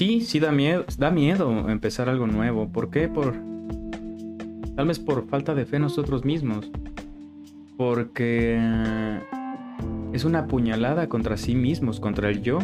[0.00, 2.72] sí, sí da miedo, da miedo empezar algo nuevo.
[2.72, 3.06] ¿Por qué?
[3.06, 3.34] Por
[4.74, 6.70] tal vez por falta de fe en nosotros mismos.
[7.76, 8.58] Porque
[10.14, 12.60] es una puñalada contra sí mismos, contra el yo,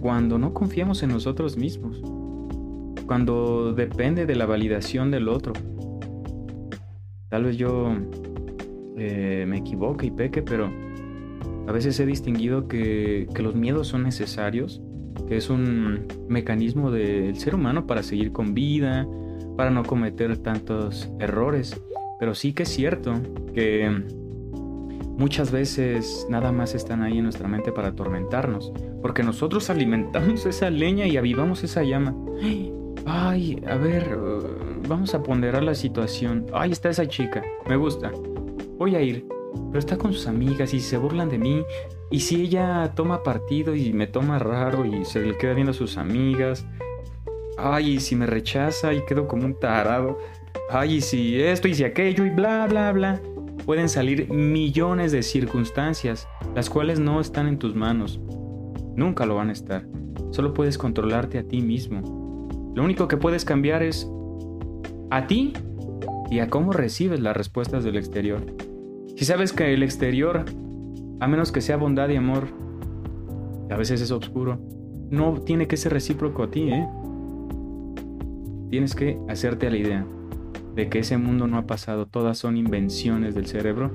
[0.00, 2.00] cuando no confiamos en nosotros mismos.
[3.06, 5.54] Cuando depende de la validación del otro.
[7.28, 7.92] Tal vez yo
[8.96, 10.70] eh, me equivoque y peque, pero
[11.66, 14.80] a veces he distinguido que, que los miedos son necesarios,
[15.28, 19.06] que es un mecanismo del ser humano para seguir con vida,
[19.56, 21.80] para no cometer tantos errores.
[22.18, 23.14] Pero sí que es cierto
[23.54, 23.90] que
[25.16, 30.70] muchas veces nada más están ahí en nuestra mente para atormentarnos, porque nosotros alimentamos esa
[30.70, 32.14] leña y avivamos esa llama.
[33.04, 36.46] Ay, a ver, uh, vamos a ponderar la situación.
[36.52, 38.12] Ay, está esa chica, me gusta.
[38.78, 39.26] Voy a ir,
[39.68, 41.62] pero está con sus amigas y se burlan de mí.
[42.12, 45.74] Y si ella toma partido y me toma raro y se le queda viendo a
[45.74, 46.66] sus amigas.
[47.56, 50.18] Ay, y si me rechaza y quedo como un tarado.
[50.70, 53.20] Ay, y si esto y si aquello y bla, bla, bla.
[53.64, 58.20] Pueden salir millones de circunstancias, las cuales no están en tus manos.
[58.94, 59.86] Nunca lo van a estar.
[60.32, 62.72] Solo puedes controlarte a ti mismo.
[62.74, 64.06] Lo único que puedes cambiar es
[65.10, 65.54] a ti
[66.30, 68.44] y a cómo recibes las respuestas del exterior.
[69.16, 70.44] Si sabes que el exterior,
[71.22, 72.48] a menos que sea bondad y amor,
[73.70, 74.58] a veces es oscuro,
[75.08, 76.88] no tiene que ser recíproco a ti, ¿eh?
[78.70, 80.04] Tienes que hacerte a la idea
[80.74, 83.92] de que ese mundo no ha pasado, todas son invenciones del cerebro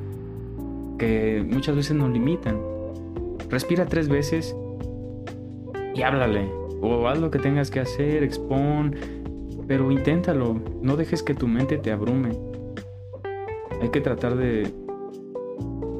[0.97, 2.61] que muchas veces nos limitan.
[3.49, 4.55] Respira tres veces
[5.95, 6.49] y háblale,
[6.81, 8.95] o haz lo que tengas que hacer, expon,
[9.67, 12.39] pero inténtalo, no dejes que tu mente te abrume.
[13.81, 14.71] Hay que tratar de,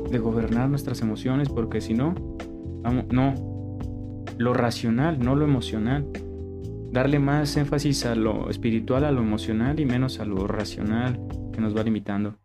[0.09, 2.15] de gobernar nuestras emociones porque si no,
[3.11, 3.33] no,
[4.37, 6.07] lo racional, no lo emocional
[6.91, 11.19] darle más énfasis a lo espiritual, a lo emocional y menos a lo racional
[11.53, 12.35] que nos va limitando.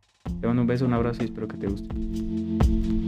[0.40, 3.01] Te mando un beso, un abrazo y espero que te guste.